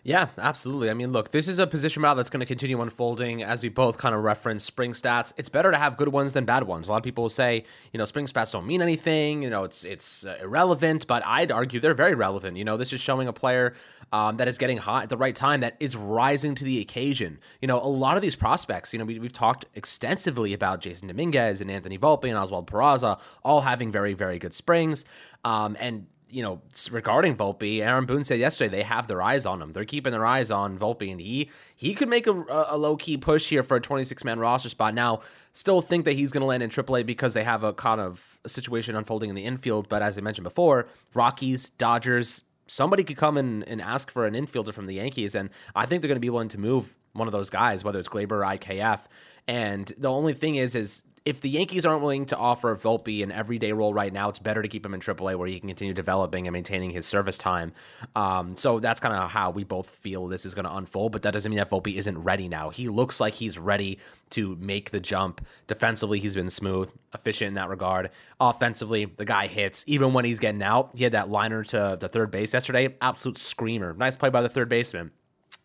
Yeah, 0.07 0.29
absolutely. 0.37 0.89
I 0.89 0.93
mean, 0.93 1.11
look, 1.11 1.31
this 1.31 1.49
is 1.49 1.59
a 1.59 1.67
position 1.67 2.01
battle 2.01 2.15
that's 2.15 2.29
going 2.29 2.39
to 2.39 2.45
continue 2.45 2.81
unfolding 2.81 3.43
as 3.43 3.61
we 3.61 3.67
both 3.67 3.97
kind 3.97 4.15
of 4.15 4.23
reference 4.23 4.63
spring 4.63 4.93
stats. 4.93 5.33
It's 5.35 5.49
better 5.49 5.69
to 5.69 5.77
have 5.77 5.97
good 5.97 6.07
ones 6.07 6.31
than 6.31 6.45
bad 6.45 6.63
ones. 6.63 6.87
A 6.87 6.91
lot 6.91 6.99
of 6.99 7.03
people 7.03 7.25
will 7.25 7.29
say, 7.29 7.65
you 7.91 7.97
know, 7.97 8.05
spring 8.05 8.25
stats 8.25 8.53
don't 8.53 8.65
mean 8.65 8.81
anything. 8.81 9.43
You 9.43 9.49
know, 9.49 9.65
it's 9.65 9.83
it's 9.83 10.25
uh, 10.25 10.37
irrelevant, 10.41 11.07
but 11.07 11.25
I'd 11.25 11.51
argue 11.51 11.81
they're 11.81 11.93
very 11.93 12.15
relevant. 12.15 12.55
You 12.55 12.63
know, 12.63 12.77
this 12.77 12.93
is 12.93 13.01
showing 13.01 13.27
a 13.27 13.33
player 13.33 13.73
um, 14.13 14.37
that 14.37 14.47
is 14.47 14.57
getting 14.57 14.77
hot 14.77 15.03
at 15.03 15.09
the 15.09 15.17
right 15.17 15.35
time, 15.35 15.59
that 15.59 15.75
is 15.81 15.97
rising 15.97 16.55
to 16.55 16.63
the 16.63 16.79
occasion. 16.79 17.37
You 17.61 17.67
know, 17.67 17.83
a 17.83 17.91
lot 17.91 18.15
of 18.15 18.21
these 18.21 18.37
prospects, 18.37 18.93
you 18.93 18.99
know, 18.99 19.03
we, 19.03 19.15
have 19.15 19.33
talked 19.33 19.65
extensively 19.75 20.53
about 20.53 20.79
Jasson 20.79 21.09
Dominguez 21.09 21.59
and 21.59 21.69
Anthony 21.69 21.97
Volpe 21.97 22.29
and 22.29 22.37
Oswald 22.37 22.71
Peraza 22.71 23.19
all 23.43 23.59
having 23.59 23.91
very, 23.91 24.13
very 24.13 24.39
good 24.39 24.53
springs. 24.53 25.03
Um, 25.43 25.75
and 25.81 26.07
you 26.29 26.43
know, 26.43 26.61
regarding 26.91 27.35
Volpe, 27.35 27.79
Aaron 27.79 28.05
Boone 28.05 28.23
said 28.23 28.39
yesterday 28.39 28.69
they 28.69 28.83
have 28.83 29.07
their 29.07 29.21
eyes 29.21 29.45
on 29.45 29.61
him. 29.61 29.71
They're 29.71 29.85
keeping 29.85 30.11
their 30.11 30.25
eyes 30.25 30.51
on 30.51 30.77
Volpe, 30.77 31.09
and 31.11 31.21
he 31.21 31.49
he 31.75 31.93
could 31.93 32.09
make 32.09 32.27
a, 32.27 32.65
a 32.69 32.77
low 32.77 32.97
key 32.97 33.17
push 33.17 33.49
here 33.49 33.63
for 33.63 33.77
a 33.77 33.81
26 33.81 34.23
man 34.23 34.39
roster 34.39 34.69
spot. 34.69 34.93
Now, 34.93 35.21
still 35.53 35.81
think 35.81 36.05
that 36.05 36.13
he's 36.13 36.31
going 36.31 36.41
to 36.41 36.47
land 36.47 36.63
in 36.63 36.69
AAA 36.69 37.05
because 37.05 37.33
they 37.33 37.43
have 37.43 37.63
a 37.63 37.73
kind 37.73 38.01
of 38.01 38.39
a 38.43 38.49
situation 38.49 38.95
unfolding 38.95 39.29
in 39.29 39.35
the 39.35 39.45
infield. 39.45 39.87
But 39.89 40.01
as 40.01 40.17
I 40.17 40.21
mentioned 40.21 40.43
before, 40.43 40.87
Rockies, 41.13 41.69
Dodgers, 41.71 42.43
somebody 42.67 43.03
could 43.03 43.17
come 43.17 43.37
and, 43.37 43.67
and 43.67 43.81
ask 43.81 44.11
for 44.11 44.25
an 44.25 44.33
infielder 44.33 44.73
from 44.73 44.85
the 44.85 44.95
Yankees, 44.95 45.35
and 45.35 45.49
I 45.75 45.85
think 45.85 46.01
they're 46.01 46.09
going 46.09 46.17
to 46.17 46.21
be 46.21 46.29
willing 46.29 46.49
to 46.49 46.59
move 46.59 46.95
one 47.13 47.27
of 47.27 47.31
those 47.31 47.49
guys, 47.49 47.83
whether 47.83 47.99
it's 47.99 48.09
Gleyber 48.09 48.31
or 48.31 48.41
IKF. 48.41 48.99
And 49.47 49.91
the 49.97 50.09
only 50.09 50.33
thing 50.33 50.55
is, 50.55 50.75
is 50.75 51.01
if 51.27 51.41
the 51.41 51.49
Yankees 51.49 51.85
aren't 51.85 51.99
willing 51.99 52.25
to 52.27 52.37
offer 52.37 52.73
Volpe 52.73 53.21
an 53.21 53.33
everyday 53.33 53.73
role 53.73 53.93
right 53.93 54.13
now, 54.13 54.29
it's 54.29 54.39
better 54.39 54.61
to 54.61 54.67
keep 54.69 54.85
him 54.85 54.93
in 54.93 55.01
AAA 55.01 55.35
where 55.35 55.45
he 55.45 55.59
can 55.59 55.67
continue 55.67 55.93
developing 55.93 56.47
and 56.47 56.53
maintaining 56.53 56.91
his 56.91 57.05
service 57.05 57.37
time. 57.37 57.73
Um, 58.15 58.55
so 58.55 58.79
that's 58.79 59.01
kind 59.01 59.13
of 59.13 59.29
how 59.29 59.49
we 59.49 59.65
both 59.65 59.89
feel 59.89 60.27
this 60.27 60.45
is 60.45 60.55
going 60.55 60.63
to 60.63 60.73
unfold. 60.73 61.11
But 61.11 61.23
that 61.23 61.31
doesn't 61.31 61.49
mean 61.49 61.57
that 61.57 61.69
Volpe 61.69 61.97
isn't 61.97 62.17
ready 62.19 62.47
now. 62.47 62.69
He 62.69 62.87
looks 62.87 63.19
like 63.19 63.33
he's 63.33 63.57
ready 63.57 63.99
to 64.29 64.55
make 64.55 64.91
the 64.91 65.01
jump. 65.01 65.45
Defensively, 65.67 66.19
he's 66.19 66.33
been 66.33 66.49
smooth, 66.49 66.89
efficient 67.13 67.49
in 67.49 67.53
that 67.55 67.67
regard. 67.67 68.09
Offensively, 68.39 69.03
the 69.03 69.25
guy 69.25 69.47
hits 69.47 69.83
even 69.85 70.13
when 70.13 70.23
he's 70.23 70.39
getting 70.39 70.63
out. 70.63 70.91
He 70.95 71.03
had 71.03 71.11
that 71.11 71.29
liner 71.29 71.61
to 71.65 71.97
the 71.99 72.07
third 72.07 72.31
base 72.31 72.53
yesterday, 72.53 72.95
absolute 73.01 73.37
screamer. 73.37 73.93
Nice 73.93 74.15
play 74.15 74.29
by 74.29 74.41
the 74.41 74.49
third 74.49 74.69
baseman 74.69 75.11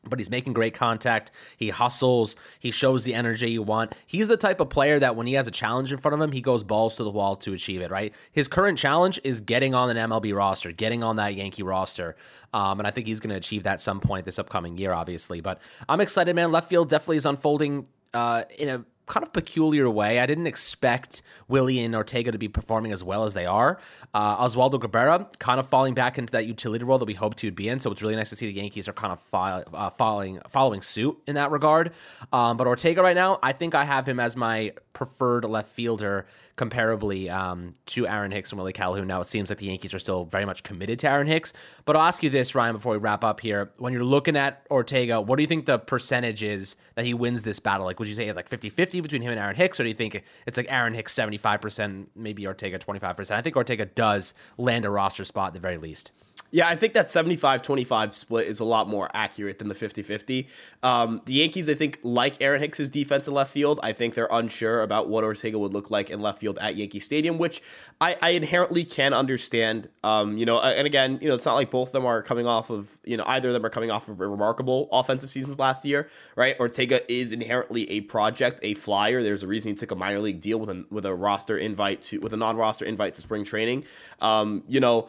but 0.05 0.19
he's 0.19 0.31
making 0.31 0.53
great 0.53 0.75
contact. 0.75 1.31
He 1.57 1.71
hustles. 1.71 2.37
He 2.59 2.71
shows 2.71 3.05
the 3.05 3.15
energy 3.15 3.51
you 3.51 3.63
want. 3.63 3.95
He's 4.07 4.29
the 4.29 4.37
type 4.37 4.61
of 4.61 4.69
player 4.69 4.99
that 4.99 5.17
when 5.17 5.27
he 5.27 5.35
has 5.35 5.47
a 5.47 5.51
challenge 5.51 5.93
in 5.93 5.99
front 5.99 6.15
of 6.15 6.21
him, 6.21 6.33
he 6.33 6.41
goes 6.41 6.65
balls 6.65 6.97
to 6.97 7.05
the 7.05 7.11
wall 7.11 7.37
to 7.37 7.53
achieve 7.53 7.81
it, 7.81 7.91
right? 7.91 8.13
His 8.33 8.49
current 8.49 8.79
challenge 8.79 9.21
is 9.23 9.41
getting 9.41 9.75
on 9.75 9.97
an 9.97 10.11
MLB 10.11 10.35
roster, 10.35 10.73
getting 10.73 11.05
on 11.05 11.17
that 11.17 11.35
Yankee 11.35 11.63
roster. 11.63 12.17
Um, 12.53 12.81
and 12.81 12.87
I 12.87 12.91
think 12.91 13.07
he's 13.07 13.21
going 13.21 13.31
to 13.31 13.37
achieve 13.37 13.63
that 13.63 13.81
some 13.81 14.01
point 14.01 14.25
this 14.25 14.39
upcoming 14.39 14.77
year, 14.77 14.93
obviously. 14.93 15.41
But 15.41 15.61
I'm 15.89 16.01
excited, 16.01 16.35
man. 16.35 16.53
Left 16.53 16.69
field 16.69 16.89
definitely 16.89 17.17
is 17.17 17.27
unfolding 17.27 17.87
uh, 18.13 18.45
in 18.59 18.69
a 18.69 18.85
kind 19.13 19.27
of 19.27 19.33
peculiar 19.35 19.91
way. 19.91 20.21
I 20.21 20.25
didn't 20.25 20.47
expect 20.47 21.21
Willie 21.47 21.81
and 21.81 21.95
Ortega 21.95 22.33
to 22.33 22.39
be 22.39 22.49
performing 22.49 22.93
as 22.93 23.05
well 23.05 23.25
as 23.25 23.35
they 23.35 23.45
are. 23.45 23.79
Uh, 24.15 24.43
Oswaldo 24.43 24.81
Cabrera 24.81 25.29
kind 25.39 25.61
of 25.61 25.69
falling 25.69 25.93
back 25.93 26.17
into 26.17 26.33
that 26.33 26.47
utility 26.47 26.83
role 26.83 26.99
that 26.99 27.05
we 27.05 27.13
hoped 27.13 27.41
he 27.41 27.47
would 27.47 27.55
be 27.55 27.69
in. 27.69 27.79
So 27.79 27.91
it's 27.91 28.01
really 28.01 28.17
nice 28.17 28.31
to 28.31 28.37
see 28.37 28.47
the 28.47 28.55
Yankees 28.55 28.89
are 28.89 28.95
kind 28.95 29.13
of 29.13 29.21
fo- 29.21 29.65
uh, 29.75 29.91
following 29.91 30.41
following 30.49 30.81
suit 30.81 31.19
in 31.27 31.35
that 31.35 31.51
regard. 31.51 31.93
Um, 32.33 32.57
but 32.57 32.67
Ortega 32.67 33.03
right 33.03 33.15
now, 33.15 33.39
I 33.43 33.53
think 33.53 33.75
I 33.75 33.85
have 33.85 34.09
him 34.09 34.19
as 34.19 34.35
my 34.35 34.73
preferred 34.93 35.45
left 35.45 35.71
fielder 35.71 36.27
comparably 36.57 37.33
um, 37.33 37.75
to 37.87 38.07
Aaron 38.07 38.31
Hicks 38.31 38.53
and 38.53 38.59
Willie 38.59 38.73
Calhoun. 38.73 39.07
Now 39.07 39.21
it 39.21 39.27
seems 39.27 39.51
like 39.51 39.59
the 39.59 39.67
Yankees 39.67 39.95
are 39.95 39.99
still 39.99 40.25
very 40.25 40.45
much 40.45 40.63
committed 40.63 40.99
to 41.01 41.11
Aaron 41.11 41.27
Hicks. 41.27 41.53
But 41.85 41.97
I'll 41.97 42.03
ask 42.03 42.23
you 42.23 42.31
this, 42.31 42.55
Ryan, 42.55 42.75
before 42.75 42.93
we 42.93 42.99
wrap 42.99 43.25
up 43.25 43.41
here. 43.41 43.73
When 43.79 43.93
you're 43.93 44.05
looking 44.05 44.37
at 44.37 44.67
Ortega, 44.71 45.21
what 45.21 45.37
do 45.37 45.43
you 45.43 45.47
think 45.47 45.67
the 45.67 45.79
percentage 45.79 46.43
is 46.43 46.77
that 46.95 47.05
he 47.05 47.15
wins 47.15 47.43
this 47.43 47.59
battle? 47.59 47.87
Like, 47.87 47.99
would 47.99 48.09
you 48.09 48.15
say 48.15 48.29
it's 48.29 48.37
like 48.37 48.49
50 48.49 48.69
50 48.69 49.01
between 49.01 49.23
him 49.23 49.31
and 49.31 49.41
Aaron 49.41 49.57
Hicks, 49.57 49.81
or 49.81 49.85
do 49.85 49.89
you 49.89 49.95
think 49.95 50.23
it's 50.47 50.57
like 50.57 50.67
Aaron 50.69 50.95
Hicks 50.95 51.15
75%, 51.15 52.07
maybe 52.15 52.47
Ortega 52.47 52.79
25%? 52.79 53.31
I 53.31 53.41
think 53.41 53.57
Ortega 53.57 53.87
does 53.87 54.35
land 54.59 54.85
a 54.85 54.91
roster 54.91 55.25
spot 55.25 55.49
at 55.49 55.55
the 55.55 55.61
very 55.61 55.79
least. 55.79 56.13
Yeah, 56.55 56.69
I 56.69 56.77
think 56.77 56.93
that 56.93 57.11
75 57.11 57.63
25 57.63 58.15
split 58.15 58.47
is 58.47 58.61
a 58.61 58.65
lot 58.65 58.87
more 58.87 59.09
accurate 59.15 59.59
than 59.59 59.69
the 59.69 59.75
50 59.75 60.03
50. 60.03 60.49
Um, 60.83 61.23
the 61.25 61.33
Yankees, 61.33 61.67
I 61.71 61.73
think, 61.73 61.99
like 62.03 62.37
Aaron 62.43 62.61
Hicks' 62.61 62.91
defense 62.91 63.27
in 63.27 63.33
left 63.33 63.51
field, 63.51 63.81
I 63.83 63.95
think 63.95 64.13
they're 64.15 64.29
unsure 64.31 64.83
about 64.83 65.09
what 65.09 65.25
Ortega 65.25 65.59
would 65.59 65.73
look 65.73 65.91
like 65.91 66.11
in 66.11 66.21
left 66.21 66.41
field 66.41 66.59
at 66.61 66.77
Yankee 66.77 67.01
Stadium, 67.01 67.39
which 67.39 67.63
I, 68.03 68.19
I 68.21 68.31
inherently 68.31 68.85
can 68.85 69.15
understand. 69.15 69.89
Um, 70.05 70.37
you 70.37 70.45
know, 70.45 70.61
and 70.61 70.87
again, 70.87 71.19
you 71.23 71.29
know, 71.29 71.35
it's 71.35 71.47
not 71.47 71.55
like 71.55 71.71
both 71.71 71.89
of 71.89 71.93
them 71.93 72.05
are 72.05 72.23
coming 72.23 72.47
off 72.47 72.69
of, 72.69 73.01
you 73.03 73.17
know, 73.17 73.25
either 73.29 73.49
of 73.49 73.55
them 73.55 73.65
are 73.65 73.71
coming 73.71 73.91
off 73.91 74.11
of 74.11 74.21
remarkable 74.21 74.91
offensive 74.93 75.31
seasons 75.31 75.59
last 75.59 75.87
year, 75.87 76.11
right? 76.37 76.61
Ortega 76.61 77.01
is 77.11 77.33
inherently 77.33 77.91
a 77.91 78.03
project, 78.03 78.61
a 78.63 78.75
flyer. 78.75 79.23
There's 79.23 79.43
a 79.43 79.47
reason 79.47 79.71
he 79.71 79.75
took 79.75 79.91
a 79.91 79.97
minor 79.97 80.21
league 80.21 80.41
deal 80.41 80.61
with 80.61 80.69
a, 80.69 80.85
with 80.91 81.07
a 81.07 81.15
roster 81.15 81.57
invite 81.57 82.03
to, 82.03 82.19
with 82.19 82.35
a 82.35 82.37
non 82.37 82.57
roster 82.57 82.85
invite 82.85 83.15
to 83.15 83.23
spring 83.23 83.43
training. 83.43 83.85
Um, 84.21 84.65
you 84.69 84.81
know, 84.81 85.09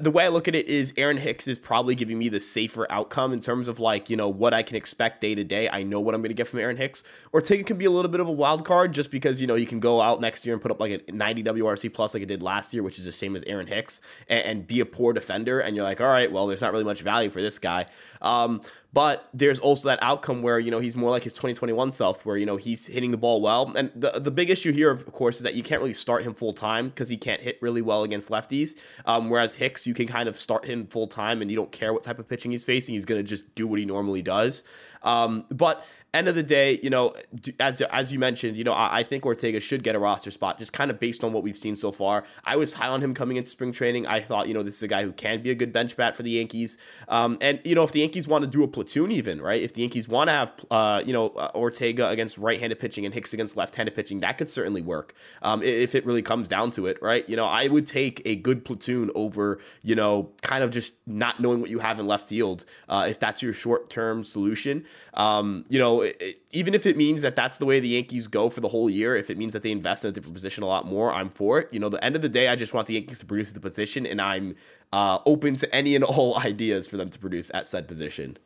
the 0.00 0.10
way 0.10 0.26
I 0.26 0.28
look 0.28 0.48
at 0.48 0.54
it 0.54 0.66
is 0.66 0.92
Aaron 0.98 1.16
Hicks 1.16 1.48
is 1.48 1.58
probably 1.58 1.94
giving 1.94 2.18
me 2.18 2.28
the 2.28 2.40
safer 2.40 2.86
outcome 2.90 3.32
in 3.32 3.40
terms 3.40 3.68
of 3.68 3.80
like, 3.80 4.10
you 4.10 4.18
know, 4.18 4.28
what 4.28 4.52
I 4.52 4.62
can 4.62 4.76
expect 4.76 5.22
day 5.22 5.34
to 5.34 5.42
day. 5.42 5.66
I 5.70 5.82
know 5.82 5.98
what 5.98 6.14
I'm 6.14 6.20
going 6.20 6.28
to 6.28 6.34
get 6.34 6.46
from 6.46 6.58
Aaron 6.58 6.76
Hicks. 6.76 7.04
Or 7.32 7.40
Ortega 7.40 7.64
can 7.64 7.78
be 7.78 7.86
a 7.86 7.90
little 7.90 8.10
bit 8.10 8.20
of 8.20 8.28
a 8.28 8.32
wild 8.32 8.66
card 8.66 8.92
just 8.92 9.10
because, 9.10 9.40
you 9.40 9.46
know, 9.46 9.54
you 9.54 9.64
can 9.64 9.80
go 9.80 10.02
out 10.02 10.20
next 10.20 10.44
year 10.44 10.54
and 10.54 10.60
put 10.60 10.70
up 10.70 10.78
like 10.78 11.02
a 11.08 11.12
90 11.12 11.42
WRC 11.42 11.94
plus 11.94 12.12
like 12.12 12.22
it 12.22 12.26
did 12.26 12.42
last 12.42 12.74
year, 12.74 12.82
which 12.82 12.98
is 12.98 13.06
the 13.06 13.12
same 13.12 13.34
as 13.34 13.42
Aaron 13.44 13.66
Hicks, 13.66 14.02
and, 14.28 14.44
and 14.44 14.66
be 14.66 14.80
a 14.80 14.86
poor 14.86 15.14
defender. 15.14 15.60
And 15.60 15.74
you're 15.74 15.86
like, 15.86 16.02
all 16.02 16.08
right, 16.08 16.30
well, 16.30 16.46
there's 16.46 16.60
not 16.60 16.72
really 16.72 16.84
much 16.84 17.00
value 17.00 17.30
for 17.30 17.40
this 17.40 17.58
guy. 17.58 17.86
Um, 18.20 18.60
but 18.98 19.28
there's 19.32 19.60
also 19.60 19.86
that 19.86 20.00
outcome 20.02 20.42
where, 20.42 20.58
you 20.58 20.72
know, 20.72 20.80
he's 20.80 20.96
more 20.96 21.08
like 21.08 21.22
his 21.22 21.32
2021 21.32 21.92
self, 21.92 22.26
where, 22.26 22.36
you 22.36 22.44
know, 22.44 22.56
he's 22.56 22.84
hitting 22.84 23.12
the 23.12 23.16
ball 23.16 23.40
well. 23.40 23.72
And 23.76 23.92
the, 23.94 24.18
the 24.18 24.32
big 24.32 24.50
issue 24.50 24.72
here, 24.72 24.90
of 24.90 25.06
course, 25.12 25.36
is 25.36 25.44
that 25.44 25.54
you 25.54 25.62
can't 25.62 25.80
really 25.80 25.92
start 25.92 26.24
him 26.24 26.34
full 26.34 26.52
time 26.52 26.88
because 26.88 27.08
he 27.08 27.16
can't 27.16 27.40
hit 27.40 27.58
really 27.62 27.80
well 27.80 28.02
against 28.02 28.28
lefties. 28.28 28.74
Um, 29.06 29.30
whereas 29.30 29.54
Hicks, 29.54 29.86
you 29.86 29.94
can 29.94 30.08
kind 30.08 30.28
of 30.28 30.36
start 30.36 30.64
him 30.64 30.84
full 30.84 31.06
time 31.06 31.42
and 31.42 31.48
you 31.48 31.56
don't 31.56 31.70
care 31.70 31.92
what 31.92 32.02
type 32.02 32.18
of 32.18 32.26
pitching 32.26 32.50
he's 32.50 32.64
facing. 32.64 32.92
He's 32.92 33.04
going 33.04 33.20
to 33.20 33.22
just 33.22 33.54
do 33.54 33.68
what 33.68 33.78
he 33.78 33.84
normally 33.84 34.20
does. 34.20 34.64
Um, 35.04 35.44
but 35.50 35.86
end 36.14 36.28
of 36.28 36.34
the 36.34 36.42
day, 36.42 36.78
you 36.82 36.90
know, 36.90 37.14
as 37.60 37.80
as 37.82 38.12
you 38.12 38.18
mentioned, 38.18 38.56
you 38.56 38.64
know, 38.64 38.72
I, 38.72 38.98
I, 38.98 39.02
think 39.02 39.26
Ortega 39.26 39.60
should 39.60 39.82
get 39.82 39.94
a 39.94 39.98
roster 39.98 40.30
spot, 40.30 40.58
just 40.58 40.72
kind 40.72 40.90
of 40.90 40.98
based 40.98 41.22
on 41.22 41.32
what 41.32 41.42
we've 41.42 41.56
seen 41.56 41.76
so 41.76 41.92
far. 41.92 42.24
I 42.44 42.56
was 42.56 42.72
high 42.72 42.88
on 42.88 43.02
him 43.02 43.12
coming 43.12 43.36
into 43.36 43.50
spring 43.50 43.72
training. 43.72 44.06
I 44.06 44.20
thought, 44.20 44.48
you 44.48 44.54
know, 44.54 44.62
this 44.62 44.76
is 44.76 44.82
a 44.82 44.88
guy 44.88 45.02
who 45.02 45.12
can 45.12 45.42
be 45.42 45.50
a 45.50 45.54
good 45.54 45.72
bench 45.72 45.96
bat 45.96 46.16
for 46.16 46.22
the 46.22 46.30
Yankees. 46.30 46.78
Um, 47.08 47.36
and 47.40 47.60
you 47.64 47.74
know, 47.74 47.84
if 47.84 47.92
the 47.92 48.00
Yankees 48.00 48.26
want 48.26 48.44
to 48.44 48.50
do 48.50 48.62
a 48.62 48.68
platoon, 48.68 49.12
even 49.12 49.40
right, 49.40 49.60
if 49.60 49.74
the 49.74 49.82
Yankees 49.82 50.08
want 50.08 50.28
to 50.28 50.32
have, 50.32 50.52
uh, 50.70 51.02
you 51.04 51.12
know, 51.12 51.28
uh, 51.30 51.50
Ortega 51.54 52.08
against 52.08 52.38
right-handed 52.38 52.78
pitching 52.78 53.04
and 53.04 53.12
Hicks 53.12 53.34
against 53.34 53.56
left-handed 53.56 53.94
pitching, 53.94 54.20
that 54.20 54.38
could 54.38 54.48
certainly 54.48 54.82
work. 54.82 55.14
Um, 55.42 55.62
if 55.62 55.94
it 55.94 56.06
really 56.06 56.22
comes 56.22 56.48
down 56.48 56.70
to 56.72 56.86
it, 56.86 56.98
right? 57.02 57.28
You 57.28 57.36
know, 57.36 57.46
I 57.46 57.68
would 57.68 57.86
take 57.86 58.22
a 58.24 58.36
good 58.36 58.64
platoon 58.64 59.10
over, 59.14 59.58
you 59.82 59.94
know, 59.94 60.30
kind 60.42 60.64
of 60.64 60.70
just 60.70 60.94
not 61.06 61.40
knowing 61.40 61.60
what 61.60 61.70
you 61.70 61.78
have 61.80 61.98
in 61.98 62.06
left 62.06 62.28
field 62.28 62.64
uh, 62.88 63.06
if 63.08 63.20
that's 63.20 63.42
your 63.42 63.52
short-term 63.52 64.24
solution. 64.24 64.84
Um, 65.14 65.64
you 65.68 65.78
know, 65.78 65.97
it, 66.02 66.40
even 66.50 66.74
if 66.74 66.86
it 66.86 66.96
means 66.96 67.22
that 67.22 67.36
that's 67.36 67.58
the 67.58 67.66
way 67.66 67.80
the 67.80 67.88
Yankees 67.88 68.26
go 68.26 68.48
for 68.50 68.60
the 68.60 68.68
whole 68.68 68.88
year, 68.90 69.16
if 69.16 69.30
it 69.30 69.38
means 69.38 69.52
that 69.52 69.62
they 69.62 69.70
invest 69.70 70.04
in 70.04 70.10
a 70.10 70.12
different 70.12 70.34
position 70.34 70.62
a 70.62 70.66
lot 70.66 70.86
more, 70.86 71.12
I'm 71.12 71.28
for 71.30 71.58
it. 71.58 71.68
You 71.72 71.80
know, 71.80 71.88
the 71.88 72.02
end 72.02 72.16
of 72.16 72.22
the 72.22 72.28
day, 72.28 72.48
I 72.48 72.56
just 72.56 72.74
want 72.74 72.86
the 72.86 72.94
Yankees 72.94 73.18
to 73.20 73.26
produce 73.26 73.52
the 73.52 73.60
position, 73.60 74.06
and 74.06 74.20
I'm 74.20 74.54
uh, 74.92 75.18
open 75.26 75.56
to 75.56 75.74
any 75.74 75.94
and 75.94 76.04
all 76.04 76.38
ideas 76.44 76.88
for 76.88 76.96
them 76.96 77.10
to 77.10 77.18
produce 77.18 77.50
at 77.54 77.66
said 77.66 77.88
position. 77.88 78.38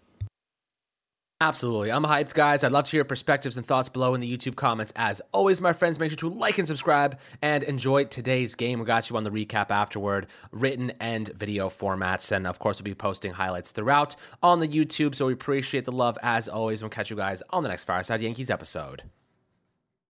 Absolutely. 1.42 1.90
I'm 1.90 2.04
hyped, 2.04 2.34
guys. 2.34 2.62
I'd 2.62 2.70
love 2.70 2.84
to 2.84 2.92
hear 2.92 2.98
your 2.98 3.04
perspectives 3.04 3.56
and 3.56 3.66
thoughts 3.66 3.88
below 3.88 4.14
in 4.14 4.20
the 4.20 4.32
YouTube 4.32 4.54
comments. 4.54 4.92
As 4.94 5.20
always, 5.32 5.60
my 5.60 5.72
friends, 5.72 5.98
make 5.98 6.10
sure 6.10 6.16
to 6.18 6.28
like 6.28 6.58
and 6.58 6.68
subscribe 6.68 7.18
and 7.42 7.64
enjoy 7.64 8.04
today's 8.04 8.54
game. 8.54 8.78
We 8.78 8.86
got 8.86 9.10
you 9.10 9.16
on 9.16 9.24
the 9.24 9.30
recap 9.30 9.72
afterward, 9.72 10.28
written 10.52 10.92
and 11.00 11.28
video 11.30 11.68
formats. 11.68 12.30
And 12.30 12.46
of 12.46 12.60
course, 12.60 12.78
we'll 12.78 12.84
be 12.84 12.94
posting 12.94 13.32
highlights 13.32 13.72
throughout 13.72 14.14
on 14.40 14.60
the 14.60 14.68
YouTube. 14.68 15.16
So 15.16 15.26
we 15.26 15.32
appreciate 15.32 15.84
the 15.84 15.90
love 15.90 16.16
as 16.22 16.48
always. 16.48 16.80
We'll 16.80 16.90
catch 16.90 17.10
you 17.10 17.16
guys 17.16 17.42
on 17.50 17.64
the 17.64 17.70
next 17.70 17.84
Fireside 17.84 18.22
Yankees 18.22 18.48
episode. 18.48 19.02